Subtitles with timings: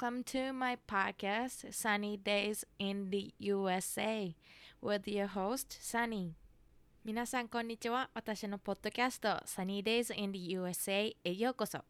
[0.00, 4.34] welcome to my podcast, Sunny Days in the USA,
[4.80, 6.32] with your host, Sunny.
[7.04, 8.08] 皆さん、こんにちは。
[8.14, 11.84] 私のポッドキャスト、Sunny Days in the USA へようこそ。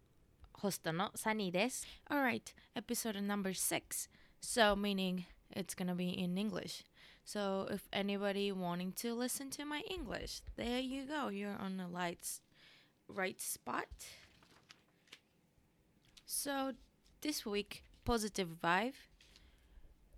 [0.52, 1.86] ホストの Sunny です。
[2.10, 4.10] Alright, episode number six.
[4.42, 5.22] So, meaning
[5.54, 6.84] it's gonna be in English.
[7.24, 11.28] So, if anybody wanting to listen to my English, there you go.
[11.28, 12.40] You're on the lights,
[13.08, 13.86] right spot.
[16.26, 16.72] So,
[17.26, 18.93] this week, positive vibe.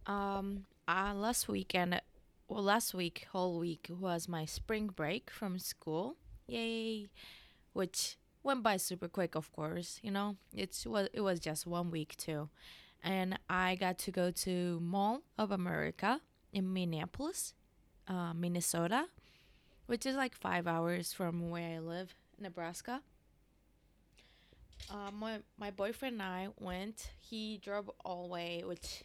[0.06, 2.02] Um, uh, last weekend,
[2.48, 6.18] well, last week, whole week was my spring break from school.
[6.48, 7.08] Yay!
[7.74, 10.00] Which went by super quick, of course.
[10.04, 12.50] You know, it's was it was just one week too,
[13.04, 17.54] and I got to go to Mall of America in Minneapolis,
[18.08, 19.06] uh, Minnesota,
[19.88, 23.02] which is like five hours from where I live, Nebraska.
[24.90, 27.10] Uh, my my boyfriend and I went.
[27.20, 29.04] He drove all the way, which,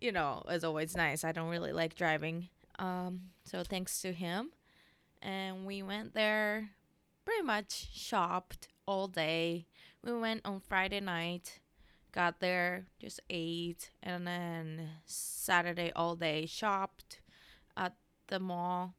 [0.00, 1.24] you know, is always nice.
[1.24, 4.50] I don't really like driving, um, so thanks to him,
[5.20, 6.70] and we went there.
[7.24, 9.66] Pretty much shopped all day.
[10.02, 11.60] We went on Friday night,
[12.12, 17.20] got there, just ate, and then Saturday all day shopped
[17.76, 17.94] at
[18.28, 18.94] the mall,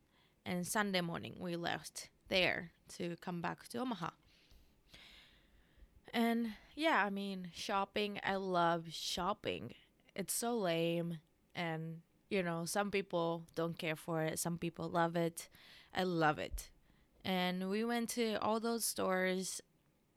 [0.46, 4.10] and Sunday morning we left there to come back to Omaha.
[6.16, 9.74] And yeah, I mean, shopping, I love shopping.
[10.16, 11.18] It's so lame.
[11.54, 11.98] And,
[12.30, 15.50] you know, some people don't care for it, some people love it.
[15.94, 16.70] I love it.
[17.26, 19.62] And we went to all those stores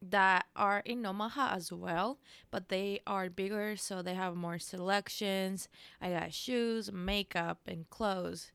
[0.01, 2.19] that are in Omaha as well,
[2.53, 5.69] but they are bigger, so they have more selections.
[6.01, 8.53] I got shoes, makeup, and clothes.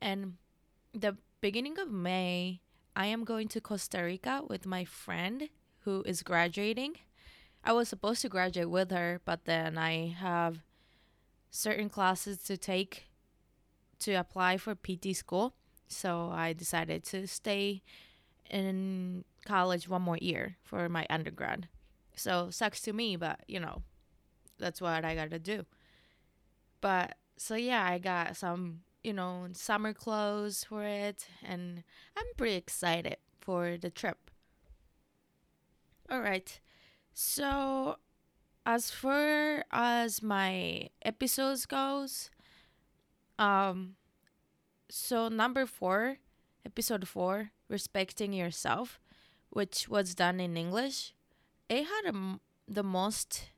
[0.00, 0.34] And
[0.94, 2.60] the beginning of May,
[2.94, 5.48] I am going to Costa Rica with my friend
[5.86, 6.96] who is graduating.
[7.64, 10.58] I was supposed to graduate with her, but then I have
[11.48, 13.04] certain classes to take
[14.00, 15.54] to apply for PT school.
[15.88, 17.82] So I decided to stay
[18.50, 21.68] in college one more year for my undergrad.
[22.16, 23.82] So sucks to me, but you know,
[24.58, 25.64] that's what I gotta do.
[26.80, 31.84] But so yeah, I got some, you know, summer clothes for it, and
[32.16, 34.25] I'm pretty excited for the trip.
[36.10, 36.60] All right.
[37.12, 37.96] So
[38.64, 42.30] as far as my episodes goes,
[43.38, 43.96] um
[44.88, 46.18] so number 4,
[46.64, 49.00] episode 4, respecting yourself,
[49.50, 51.12] which was done in English,
[51.68, 53.50] it had a the most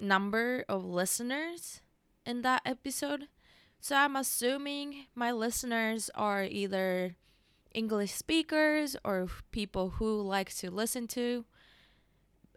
[0.00, 1.80] number of listeners
[2.26, 3.28] in that episode.
[3.80, 7.16] So I'm assuming my listeners are either
[7.74, 11.44] English speakers or people who like to listen to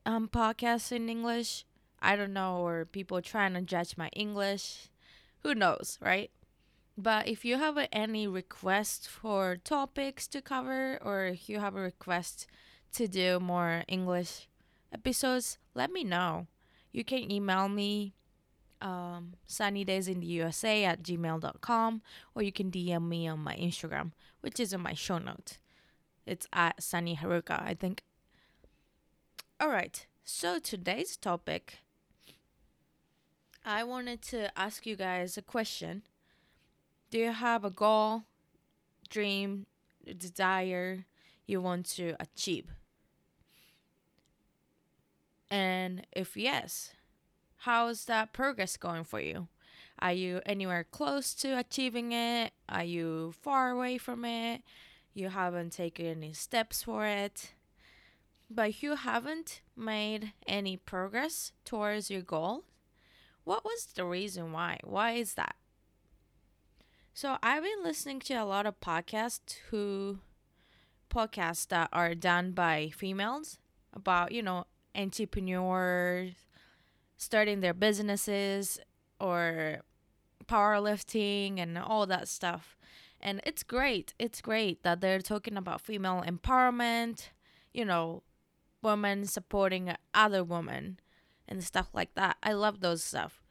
[0.05, 1.65] um, podcasts in English.
[2.01, 4.89] I don't know, or people trying to judge my English.
[5.39, 6.29] Who knows, right?
[6.97, 11.81] But if you have any requests for topics to cover, or if you have a
[11.81, 12.47] request
[12.93, 14.47] to do more English
[14.93, 16.47] episodes, let me know.
[16.91, 18.13] You can email me
[18.81, 22.01] um, at gmail.com
[22.35, 24.11] or you can DM me on my Instagram,
[24.45, 25.57] which is in my show notes.
[26.27, 28.03] It's at Sunny Haruka, I think.
[29.59, 31.79] All right, so today's topic,
[33.65, 36.03] I wanted to ask you guys a question.
[37.09, 38.25] Do you have a goal,
[39.09, 39.65] dream,
[40.15, 41.05] desire
[41.47, 42.67] you want to achieve?
[45.49, 46.93] And if yes,
[47.61, 49.47] how's that progress going for you?
[49.99, 52.53] Are you anywhere close to achieving it?
[52.67, 54.61] Are you far away from it?
[55.13, 57.53] You haven't taken any steps for it?
[58.49, 62.65] But you haven't made any progress towards your goal,
[63.45, 64.79] what was the reason why?
[64.83, 65.55] Why is that?
[67.13, 70.19] So I've been listening to a lot of podcasts who
[71.09, 73.59] podcasts that are done by females
[73.93, 74.65] about, you know,
[74.95, 76.33] entrepreneurs
[77.17, 78.79] starting their businesses
[79.19, 79.81] or
[80.45, 82.77] powerlifting and all that stuff.
[83.19, 84.13] And it's great.
[84.19, 87.29] It's great that they're talking about female empowerment,
[87.73, 88.23] you know,
[88.81, 90.99] women supporting other women
[91.47, 92.37] and stuff like that.
[92.43, 93.41] I love those stuff.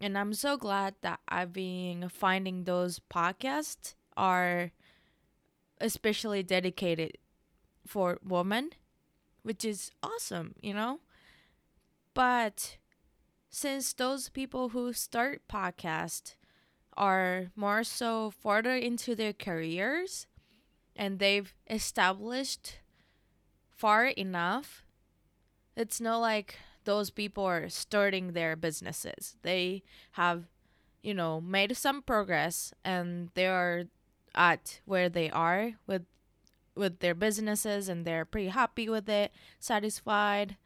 [0.00, 4.70] And I'm so glad that I've been finding those podcasts are
[5.80, 7.18] especially dedicated
[7.86, 8.70] for women,
[9.42, 11.00] which is awesome, you know?
[12.14, 12.78] But
[13.50, 16.34] since those people who start podcast
[16.96, 20.26] are more so further into their careers
[20.96, 22.78] and they've established
[23.70, 24.82] far enough
[25.78, 29.36] it's not like those people are starting their businesses.
[29.42, 30.44] They have,
[31.02, 33.84] you know, made some progress and they are
[34.34, 36.02] at where they are with
[36.74, 40.56] with their businesses and they're pretty happy with it, satisfied.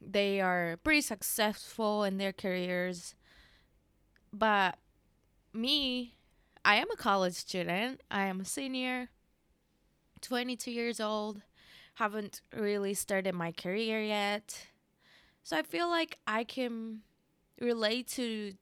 [0.00, 3.14] They are pretty successful in their careers.
[4.32, 4.76] But
[5.52, 6.14] me,
[6.64, 8.02] I am a college student.
[8.10, 9.10] I am a senior,
[10.20, 11.42] 22 years old,
[11.94, 14.66] haven't really started my career yet.
[15.42, 17.00] So I feel like I can
[17.60, 18.54] relate to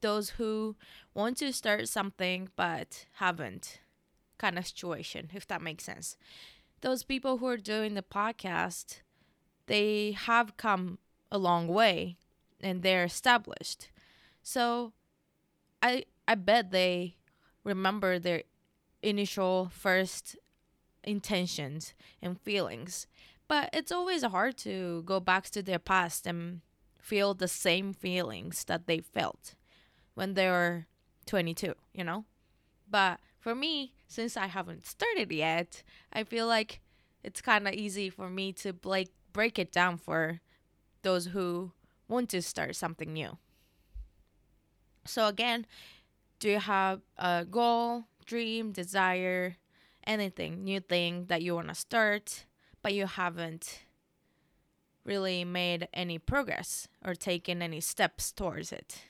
[0.00, 0.76] those who
[1.14, 3.80] want to start something but haven't
[4.38, 6.16] kind of situation, if that makes sense.
[6.80, 9.00] Those people who are doing the podcast,
[9.68, 10.98] they have come
[11.30, 12.16] a long way
[12.60, 13.90] and they're established.
[14.42, 14.92] So
[15.82, 17.16] I I bet they
[17.64, 18.42] remember their
[19.02, 20.36] initial first
[21.04, 23.06] intentions and feelings.
[23.46, 26.60] But it's always hard to go back to their past and
[27.00, 29.54] feel the same feelings that they felt
[30.14, 30.86] when they were
[31.26, 32.24] 22, you know?
[32.90, 35.82] But for me, since I haven't started yet,
[36.12, 36.80] I feel like
[37.24, 40.40] it's kind of easy for me to break break it down for
[41.02, 41.70] those who
[42.08, 43.38] want to start something new.
[45.06, 45.64] So again,
[46.40, 49.54] do you have a goal, dream, desire,
[50.04, 52.46] anything, new thing that you want to start,
[52.82, 53.84] but you haven't
[55.04, 59.02] really made any progress or taken any steps towards it?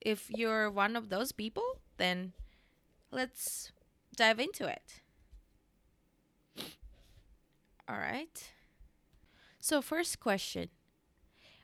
[0.00, 2.32] If you're one of those people, then
[3.10, 3.72] let's
[4.16, 5.02] dive into it.
[7.86, 8.53] All right.
[9.64, 10.68] So, first question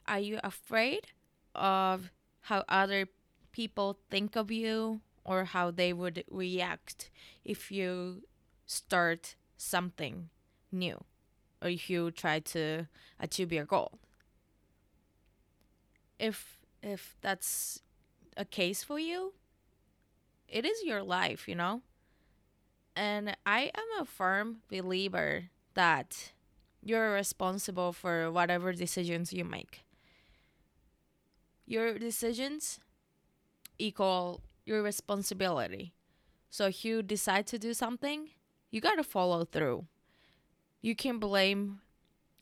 [0.09, 1.09] Are you afraid
[1.55, 2.11] of
[2.49, 3.09] how other
[3.53, 7.11] people think of you or how they would react
[7.45, 8.23] if you
[8.65, 10.31] start something
[10.73, 11.05] new
[11.61, 12.87] or if you try to
[13.21, 13.99] achieve your goal?
[16.19, 17.83] If if that's
[18.35, 19.35] a case for you,
[20.49, 21.83] it is your life, you know?
[22.97, 26.33] And I am a firm believer that
[26.83, 29.85] you're responsible for whatever decisions you make.
[31.67, 32.81] Your decisions
[33.79, 35.95] equal your responsibility.
[36.51, 38.31] So if you decide to do something,
[38.71, 39.87] you got to follow through.
[40.81, 41.81] You can blame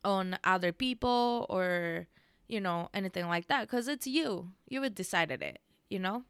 [0.05, 2.07] on other people or
[2.49, 4.53] you know anything like that cuz it's you.
[4.69, 5.59] You decided it,
[5.91, 6.25] you know?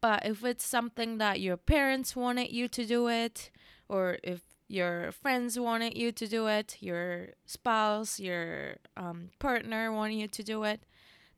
[0.00, 3.50] But if it's something that your parents wanted you to do it,
[3.88, 4.40] or if
[4.72, 10.42] your friends wanted you to do it, your spouse, your um, partner wanted you to
[10.42, 10.80] do it,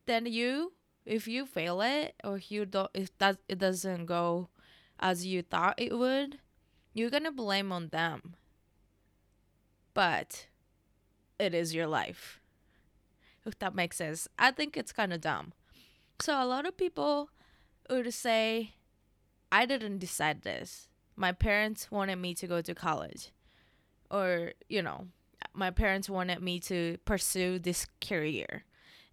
[0.07, 0.73] then you,
[1.05, 4.49] if you fail it, or you don't, if that it doesn't go
[5.01, 6.39] as you thought it would,
[6.93, 8.37] you're gonna blame on them.
[9.95, 10.47] But
[11.37, 12.41] it is your life.
[13.45, 14.29] If that makes sense.
[14.39, 15.53] I think it's kind of dumb.
[16.21, 17.31] So a lot of people
[17.91, 18.75] would say,
[19.51, 20.89] I didn't decide this.
[21.17, 23.31] My parents wanted me to go to college.
[24.11, 25.09] Or, you know,
[25.53, 28.65] my parents wanted me to pursue this career.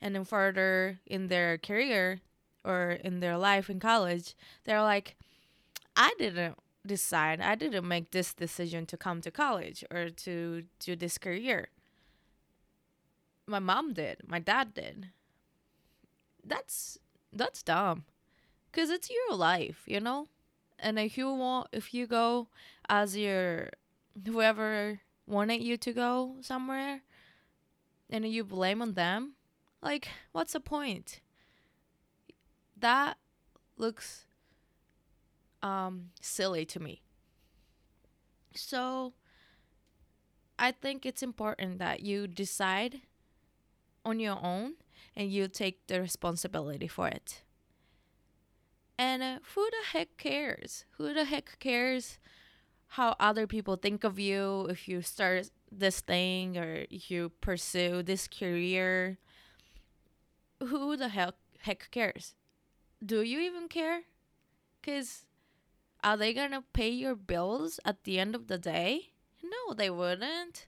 [0.02, 2.22] And then further in their career
[2.66, 5.16] or in their life in college, they're like,
[5.96, 10.96] I didn't decide, I didn't make this decision to come to college or to do
[10.96, 11.70] this career.
[13.48, 15.10] My mom did, my dad did.
[16.44, 16.98] That's
[17.34, 18.06] that's dumb
[18.72, 20.28] because it's your life, you know.
[20.82, 22.48] And if you want, if you go
[22.90, 23.70] as your
[24.26, 27.02] whoever wanted you to go somewhere,
[28.10, 29.34] and you blame on them,
[29.82, 31.22] like what's the point?
[32.76, 33.18] That
[33.78, 34.26] looks
[35.62, 37.04] um silly to me.
[38.56, 39.14] So
[40.58, 43.02] I think it's important that you decide
[44.04, 44.74] on your own
[45.16, 47.44] and you take the responsibility for it.
[49.02, 50.86] And uh, who the heck cares?
[50.98, 52.20] Who the heck cares
[52.90, 58.28] how other people think of you if you start this thing or you pursue this
[58.28, 59.18] career?
[60.60, 62.36] Who the heck heck cares?
[63.04, 64.02] Do you even care?
[64.84, 65.26] Cuz
[66.04, 69.14] are they to pay your bills at the end of the day?
[69.42, 70.68] No, they wouldn't.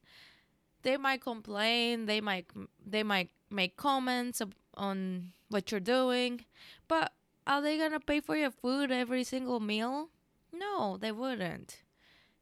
[0.82, 2.48] They might complain, they might
[2.84, 4.42] they might make comments
[4.74, 6.46] on what you're doing,
[6.88, 7.14] but
[7.46, 10.10] are they gonna pay for your food every single meal?
[10.52, 11.82] No, they wouldn't.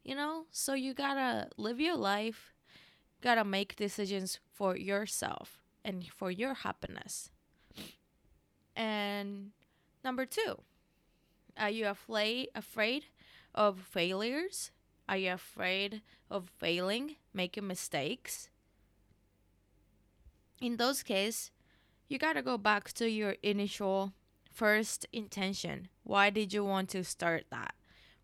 [0.04, 2.54] You know, so you gotta live your life,
[3.22, 7.32] gotta make decisions for yourself and for your happiness.
[8.76, 9.52] And
[10.04, 10.62] number two,
[11.58, 13.06] are you afraid afraid
[13.54, 14.72] of failures?
[15.08, 18.50] Are you afraid of failing, making mistakes?
[20.62, 21.52] in those cases,
[22.08, 24.14] you got to go back to your initial
[24.52, 25.88] first intention.
[26.04, 27.74] Why did you want to start that?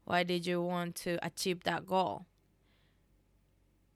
[0.05, 2.25] Why did you want to achieve that goal?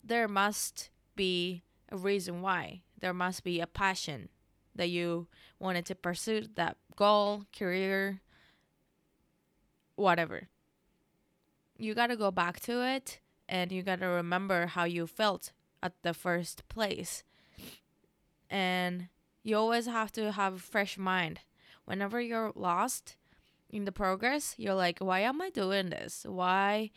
[0.04, 2.82] There must be a reason why.
[3.00, 4.30] There must be a passion
[4.76, 5.28] that you
[5.60, 8.22] wanted to pursue that goal, career,
[9.96, 10.50] whatever.
[11.78, 13.20] You got to go back to it
[13.50, 15.52] and you got to remember how you felt
[15.84, 17.24] at the first place.
[18.50, 19.08] And
[19.44, 21.40] you always have to have a fresh mind.
[21.86, 23.16] Whenever you're lost
[23.70, 26.26] in the progress, you're like, why am I doing this?
[26.28, 26.92] Why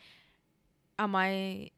[0.99, 1.71] am I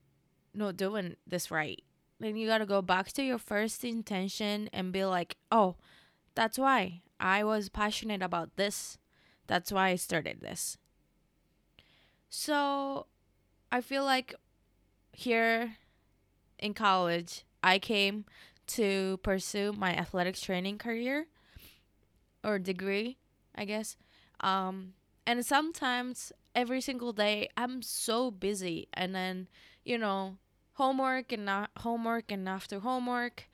[0.54, 1.82] not doing this right?
[2.20, 5.76] Then you got to go back to your first intention and be like, oh,
[6.36, 8.98] that's why I was passionate about this.
[9.46, 10.78] That's why I started this.
[12.30, 13.06] So
[13.72, 14.34] I feel like
[15.14, 15.78] here
[16.60, 18.26] in college, I came
[18.68, 21.28] to pursue my athletics training career
[22.48, 23.18] or degree,
[23.54, 23.98] I guess.
[24.40, 24.94] Um,
[25.28, 29.50] and sometimes every single day I'm so busy, and then
[29.84, 30.38] you know
[30.74, 33.50] homework and not homework and after homework,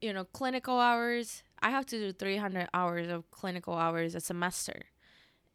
[0.00, 1.42] you know clinical hours.
[1.62, 4.82] I have to do 300 hours of clinical hours a semester,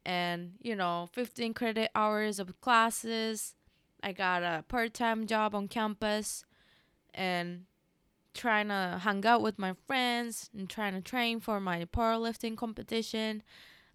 [0.04, 3.54] and you know 15 credit hours of classes.
[4.02, 6.44] I got a part time job on campus,
[7.14, 7.66] and
[8.34, 13.42] trying to hang out with my friends and trying to train for my powerlifting competition.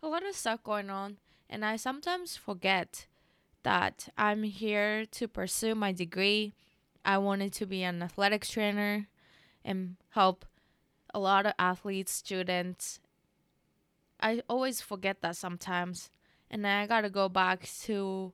[0.04, 1.18] A lot of stuff going on.
[1.50, 3.08] And I sometimes forget
[3.64, 6.54] that I'm here to pursue my degree.
[7.04, 9.08] I wanted to be an athletics trainer
[9.64, 10.46] and help
[11.14, 13.00] a lot of athletes, students.
[14.20, 16.10] I always forget that sometimes.
[16.50, 18.34] And I got to go back to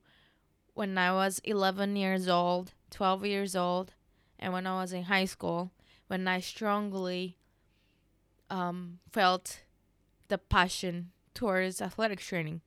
[0.74, 3.94] when I was 11 years old, 12 years old,
[4.40, 5.72] and when I was in high school
[6.12, 7.38] when I strongly
[8.50, 9.62] um, felt
[10.28, 12.60] the passion towards athletic training.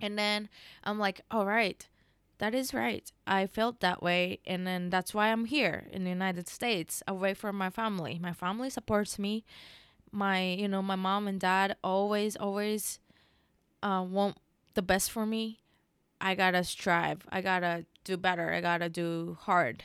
[0.00, 0.48] And then
[0.84, 1.86] I'm like, all right,
[2.38, 3.12] that is right.
[3.26, 4.40] I felt that way.
[4.46, 8.18] And then that's why I'm here in the United States, away from my family.
[8.18, 9.44] My family supports me.
[10.10, 13.00] My, you know, my mom and dad always, always
[13.82, 14.38] uh, want
[14.72, 15.60] the best for me.
[16.22, 17.26] I gotta strive.
[17.28, 18.50] I gotta do better.
[18.54, 19.84] I gotta do hard.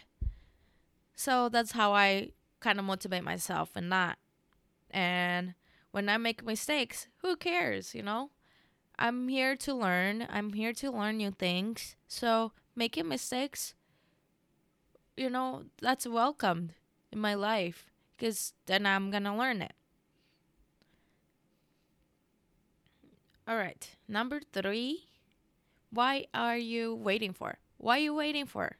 [1.15, 4.17] So that's how I kind of motivate myself and that.
[4.89, 5.53] And
[5.91, 8.31] when I make mistakes, who cares, you know?
[8.97, 10.27] I'm here to learn.
[10.29, 11.95] I'm here to learn new things.
[12.07, 13.73] So making mistakes,
[15.17, 16.73] you know, that's welcomed
[17.11, 19.73] in my life because then I'm going to learn it.
[23.47, 23.89] All right.
[24.07, 25.07] Number three.
[25.93, 27.57] Why are you waiting for?
[27.77, 28.77] Why are you waiting for?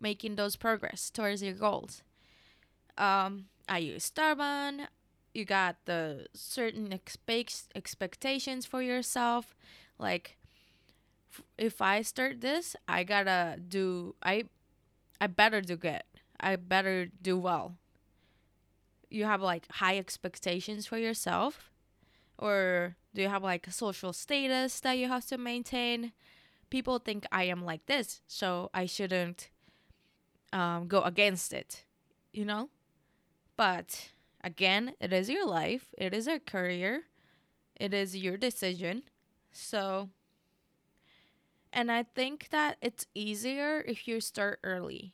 [0.00, 2.02] Making those progress towards your goals.
[2.96, 4.88] Um, are you stubborn?
[5.34, 9.54] You got the certain expect expectations for yourself,
[9.98, 10.38] like
[11.56, 14.44] if I start this, I gotta do I
[15.20, 16.02] I better do good.
[16.40, 17.74] I better do well.
[19.10, 21.70] You have like high expectations for yourself
[22.38, 26.12] or do you have like a social status that you have to maintain?
[26.70, 29.48] People think I am like this, so I shouldn't
[30.52, 31.84] um, go against it,
[32.32, 32.68] you know?
[33.56, 34.10] But
[34.42, 37.04] again, it is your life, it is your career,
[37.76, 39.02] it is your decision.
[39.52, 40.10] So,
[41.72, 45.12] and I think that it's easier if you start early.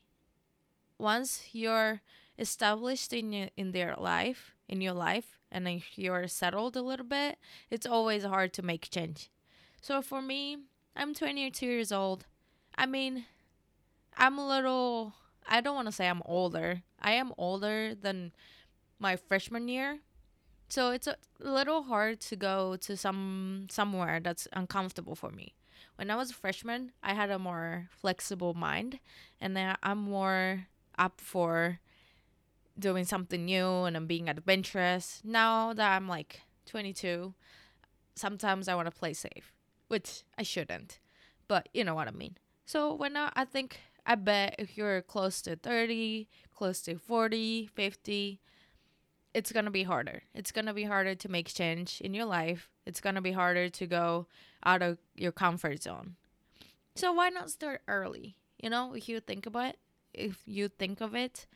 [0.98, 2.00] Once you're
[2.38, 7.38] established in in their life, in your life, and if you're settled a little bit,
[7.70, 9.30] it's always hard to make change.
[9.80, 10.58] So for me,
[10.96, 12.26] I'm 22 years old.
[12.76, 13.26] I mean,
[14.16, 15.14] I'm a little
[15.46, 16.82] I don't want to say I'm older.
[17.00, 18.32] I am older than
[18.98, 20.00] my freshman year.
[20.68, 25.54] So it's a little hard to go to some somewhere that's uncomfortable for me.
[25.96, 28.98] When I was a freshman, I had a more flexible mind
[29.40, 30.66] and I'm more
[30.98, 31.78] up for
[32.78, 35.20] doing something new and I'm being adventurous.
[35.22, 37.34] Now that I'm like 22,
[38.16, 39.52] sometimes I want to play safe,
[39.88, 40.98] which I shouldn't.
[41.46, 42.36] But you know what I mean.
[42.64, 47.70] So when I, I think I bet if you're close to 30, close to 40,
[47.74, 48.40] 50,
[49.32, 50.22] it's going to be harder.
[50.34, 52.70] It's going to be harder to make change in your life.
[52.86, 54.26] It's going to be harder to go
[54.64, 56.16] out of your comfort zone.
[56.94, 58.36] So why not start early?
[58.62, 59.78] You know, if you think about it,
[60.12, 61.46] if you think of it,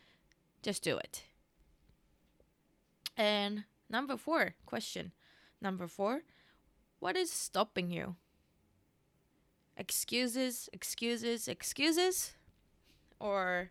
[0.62, 1.25] just do it.
[3.17, 5.12] And number 4, question.
[5.61, 6.23] Number 4,
[6.99, 8.17] what is stopping you?
[9.76, 12.33] Excuses, excuses, excuses?
[13.21, 13.71] Or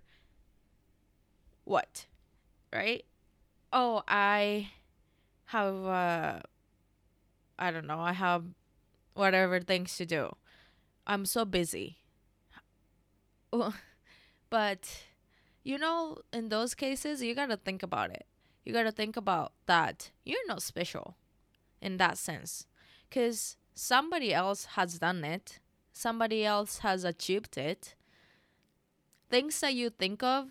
[1.64, 2.06] what?
[2.74, 3.06] Right?
[3.74, 4.70] oh, I
[5.46, 6.40] have, uh,
[7.60, 8.44] I don't know, I have
[9.14, 10.36] whatever things to do.
[11.06, 12.00] I'm so busy.
[14.50, 15.04] but,
[15.64, 18.26] you know, in those cases, you gotta think about it.
[18.66, 21.16] You gotta think about that you're not special
[21.82, 22.68] in that sense.
[23.10, 25.60] Because somebody else has done it,
[25.94, 27.96] somebody else has achieved it.
[29.30, 30.50] Things that you think of,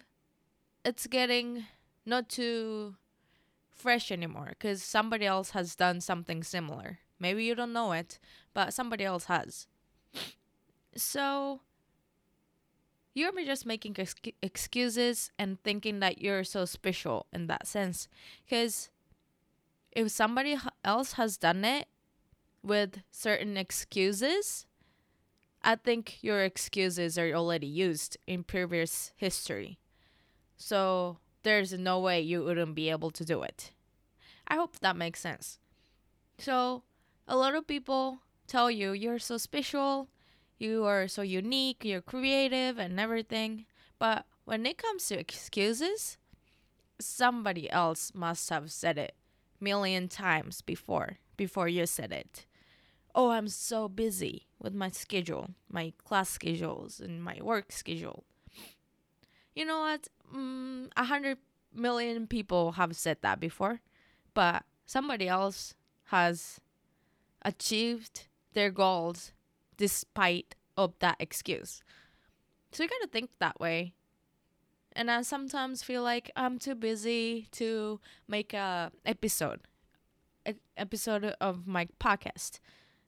[0.84, 1.66] it's getting
[2.04, 2.96] not too
[3.70, 6.98] fresh anymore because somebody else has done something similar.
[7.18, 8.18] Maybe you don't know it,
[8.54, 9.66] but somebody else has.
[10.94, 11.60] So
[13.14, 18.08] you're just making ex- excuses and thinking that you're so special in that sense.
[18.44, 18.90] Because
[19.92, 21.86] if somebody else has done it
[22.62, 24.66] with certain excuses,
[25.68, 29.80] I think your excuses are already used in previous history.
[30.56, 33.72] So there's no way you wouldn't be able to do it.
[34.46, 35.58] I hope that makes sense.
[36.38, 36.84] So,
[37.26, 40.08] a lot of people tell you you're so special,
[40.56, 43.66] you are so unique, you're creative and everything.
[43.98, 46.16] But when it comes to excuses,
[47.00, 49.16] somebody else must have said it
[49.58, 52.46] million times before before you said it.
[53.16, 58.24] Oh, I'm so busy with my schedule, my class schedules and my work schedule.
[59.54, 60.08] You know what?
[60.34, 61.38] Mm, a mm, hundred
[61.72, 63.80] million people have said that before,
[64.34, 66.60] but somebody else has
[67.42, 69.32] achieved their goals
[69.76, 71.82] despite of that excuse.
[72.72, 73.94] So you gotta think that way.
[74.92, 79.60] And I sometimes feel like I'm too busy to make a episode,
[80.46, 82.60] a episode of my podcast.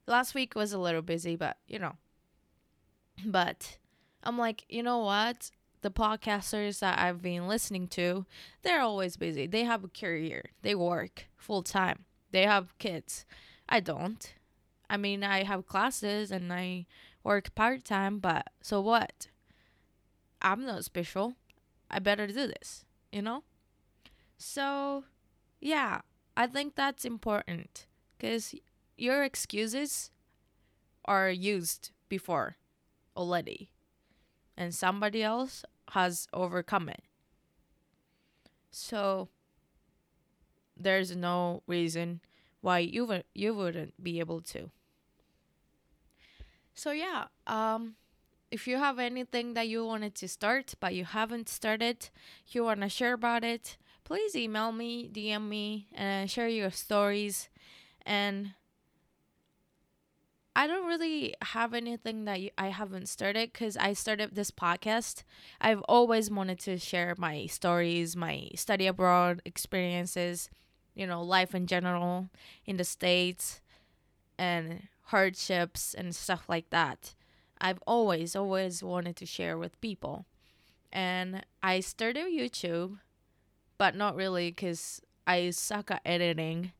[0.09, 1.95] Last week was a little busy, but you know.
[3.25, 3.77] But
[4.23, 5.51] I'm like, you know what?
[5.81, 8.25] the podcasters that I've been listening to,
[8.61, 9.47] they're always busy.
[9.47, 13.25] They have a career, they work full time, they have kids.
[13.67, 14.33] I don't.
[14.89, 16.87] I mean, I have classes and I
[17.23, 19.27] work part time, but so what?
[20.41, 21.35] I'm not special.
[21.91, 23.43] I better do this, you know?
[24.37, 25.03] So,
[25.59, 26.01] yeah,
[26.35, 27.85] I think that's important
[28.17, 28.55] because
[28.99, 30.11] your excuses
[31.05, 32.57] are used before
[33.15, 33.71] already
[34.57, 37.01] and somebody else has overcome it.
[38.71, 39.29] So
[40.77, 42.21] there's no reason
[42.61, 44.69] why you would you wouldn't be able to.
[46.73, 47.95] So yeah, um
[48.51, 52.09] if you have anything that you wanted to start but you haven't started,
[52.47, 57.49] you want to share about it, please email me, DM me, and share your stories.
[58.05, 58.53] And
[60.59, 65.23] I don't really have anything that I haven't started because I started this podcast.
[65.61, 70.49] I've always wanted to share my stories, my study abroad experiences,
[70.95, 72.27] you know, life in general
[72.65, 73.61] in the States
[74.37, 77.15] and hardships and stuff like that.
[77.61, 80.25] I've always, always wanted to share with people.
[80.91, 82.99] And I started YouTube,
[83.77, 86.73] but not really because I suck at editing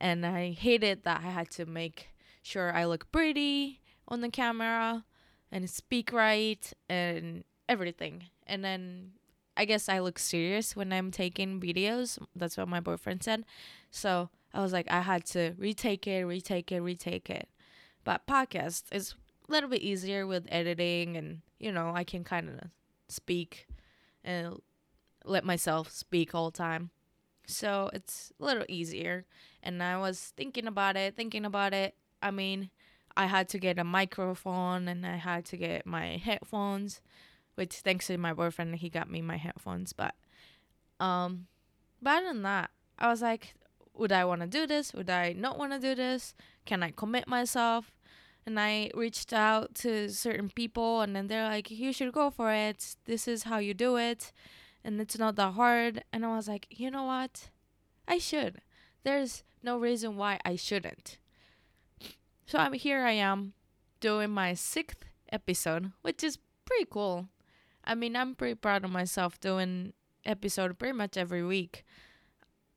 [0.00, 2.13] and I hated that I had to make
[2.44, 5.04] sure I look pretty on the camera
[5.50, 8.24] and speak right and everything.
[8.46, 9.12] And then
[9.56, 12.18] I guess I look serious when I'm taking videos.
[12.36, 13.44] That's what my boyfriend said.
[13.90, 17.48] So I was like, I had to retake it, retake it, retake it.
[18.04, 19.14] But podcast is
[19.48, 22.68] a little bit easier with editing, and you know, I can kind of
[23.08, 23.66] speak
[24.22, 24.60] and
[25.24, 26.90] let myself speak all the time.
[27.46, 29.24] So it's a little easier.
[29.62, 32.70] And I was thinking about it, thinking about it, I mean,
[33.16, 37.02] I had to get a microphone and I had to get my headphones,
[37.54, 39.92] which thanks to my boyfriend, he got me my headphones.
[39.92, 40.14] But,
[40.98, 41.46] um,
[42.00, 43.54] but other than that, I was like,
[43.92, 44.94] would I want to do this?
[44.94, 46.34] Would I not want to do this?
[46.64, 47.92] Can I commit myself?
[48.46, 52.52] And I reached out to certain people, and then they're like, you should go for
[52.52, 52.96] it.
[53.04, 54.32] This is how you do it.
[54.82, 56.04] And it's not that hard.
[56.12, 57.50] And I was like, you know what?
[58.08, 58.60] I should.
[59.02, 61.18] There's no reason why I shouldn't.
[62.46, 63.54] So I'm here I am
[64.00, 67.28] doing my sixth episode, which is pretty cool.
[67.84, 69.92] I mean, I'm pretty proud of myself doing
[70.24, 71.84] episode pretty much every week.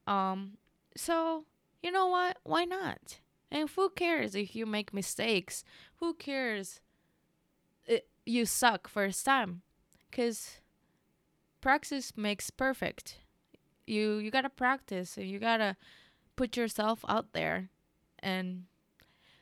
[0.05, 0.57] Um,
[0.95, 1.45] so
[1.83, 2.37] you know what?
[2.43, 3.19] Why not?
[3.51, 5.63] And who cares if you make mistakes?
[5.97, 6.81] Who cares?
[7.85, 9.61] It, you suck first time,
[10.11, 10.59] cause
[11.61, 13.19] practice makes perfect.
[13.85, 15.77] You you gotta practice and you gotta
[16.35, 17.69] put yourself out there,
[18.19, 18.65] and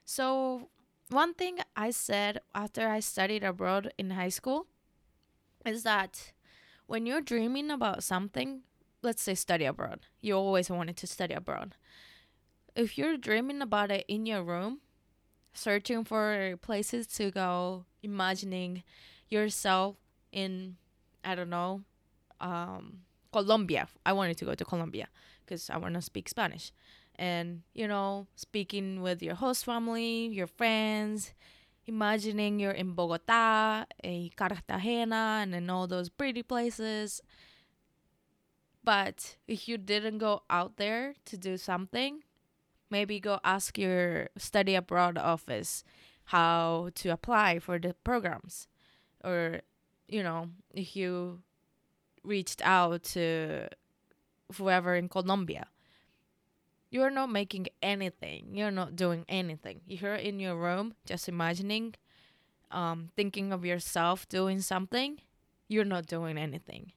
[0.06, 0.70] so,
[1.10, 4.68] one thing I said after I studied abroad in high school
[5.66, 6.32] is that
[6.88, 8.62] when you're dreaming about something,
[9.02, 10.02] let's say study abroad.
[10.22, 11.76] You always wanted to study abroad.
[12.76, 14.80] If you're dreaming about it in your room,
[15.54, 18.84] searching for places to go, imagining
[19.30, 19.96] yourself
[20.32, 20.78] in
[21.24, 21.82] I don't know,
[22.40, 23.00] um,
[23.32, 23.88] Colombia.
[24.06, 25.08] I wanted to go to Colombia
[25.44, 26.72] because I want to speak Spanish.
[27.18, 31.34] And, you know, speaking with your host family, your friends,
[31.86, 37.22] imagining you're in Bogota, in Cartagena, and in all those pretty places.
[38.84, 42.22] But if you didn't go out there to do something,
[42.90, 45.84] maybe go ask your study abroad office
[46.26, 48.68] how to apply for the programs.
[49.24, 49.62] Or,
[50.08, 51.42] you know, if you
[52.24, 53.70] reached out to
[54.58, 55.68] whoever in Colombia,
[56.90, 58.50] you're not making anything.
[58.54, 59.82] You're not doing anything.
[59.88, 61.96] You're in your room just imagining,
[62.72, 65.20] um, thinking of yourself doing something.
[65.68, 66.92] You're not doing anything.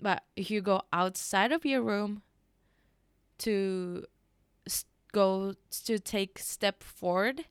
[0.00, 2.22] But if you go outside of your room
[3.38, 4.04] to
[5.12, 7.44] go to take step forward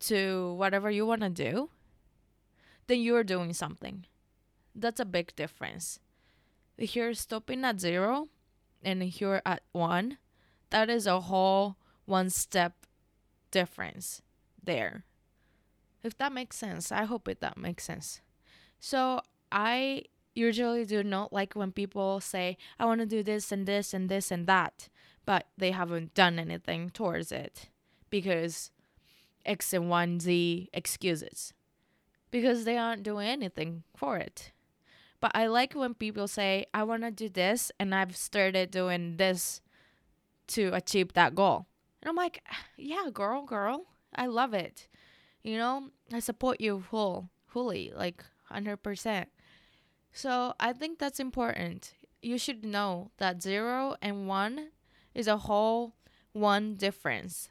[0.00, 1.70] to whatever you want to do,
[2.86, 4.06] then you're doing something.
[4.74, 6.00] That's a big difference.
[6.76, 8.28] If you're stopping at zero
[8.82, 10.18] and you're at one,
[10.72, 12.86] that is a whole one step
[13.50, 14.22] difference
[14.62, 15.04] there.
[16.02, 18.20] If that makes sense, I hope it that makes sense.
[18.80, 19.20] So
[19.52, 20.04] I
[20.34, 24.08] usually do not like when people say, I want to do this and this and
[24.08, 24.88] this and that,
[25.24, 27.68] but they haven't done anything towards it
[28.10, 28.72] because
[29.44, 31.52] X and 1Z excuses.
[32.30, 34.52] Because they aren't doing anything for it.
[35.20, 39.18] But I like when people say, I want to do this and I've started doing
[39.18, 39.60] this
[40.48, 41.66] to achieve that goal.
[42.02, 42.42] And I'm like,
[42.76, 44.88] yeah, girl, girl, I love it.
[45.42, 49.26] You know, I support you full, fully, like 100%.
[50.12, 51.94] So I think that's important.
[52.20, 54.68] You should know that zero and one
[55.14, 55.94] is a whole
[56.32, 57.50] one difference.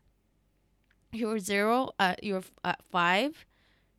[1.11, 3.45] You're zero, uh, you're at five,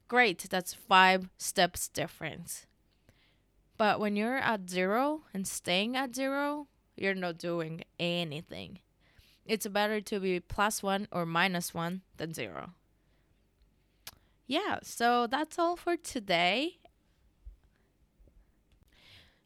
[0.09, 2.66] great, that's five steps difference.
[3.76, 8.78] But when you're at zero and staying at zero, you're not doing anything.
[9.44, 12.70] It's better to be plus one or minus one than zero.
[14.46, 16.78] Yeah, so that's all for today.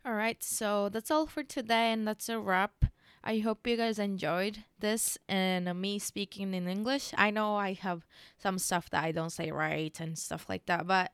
[0.04, 2.84] All right, so that's all for today, and that's a wrap.
[3.24, 7.12] I hope you guys enjoyed this and me speaking in English.
[7.18, 8.06] I know I have
[8.38, 11.10] some stuff that I don't say right and stuff like that, but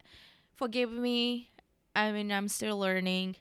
[0.54, 1.48] forgive me.
[1.96, 3.36] I mean, I'm still learning.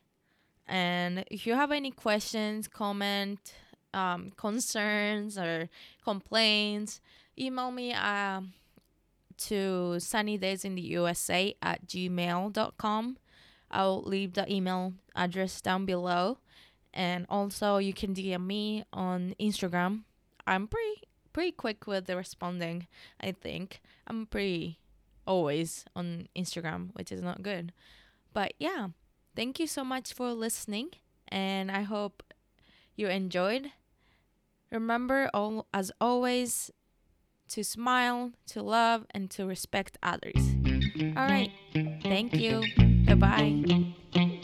[0.71, 3.53] And if you have any questions, comment,
[3.93, 5.67] um, concerns, or
[6.01, 7.01] complaints,
[7.37, 8.39] email me uh,
[9.37, 13.17] to sunny days in the USA at gmail.com.
[13.69, 16.37] I'll leave the email address down below.
[16.93, 20.03] And also you can DM me on Instagram.
[20.47, 21.03] I'm pretty
[21.33, 22.87] pretty quick with the responding,
[23.19, 23.81] I think.
[24.07, 24.79] I'm pretty
[25.27, 27.73] always on Instagram, which is not good.
[28.33, 28.87] But yeah,
[29.35, 30.89] thank you so much for listening
[31.27, 32.23] and I hope
[32.95, 33.71] you enjoyed.
[34.71, 36.71] Remember all as always
[37.49, 40.55] to smile, to love and to respect others.
[41.17, 41.51] All right.
[42.03, 42.63] Thank you.
[43.05, 44.41] Bye bye.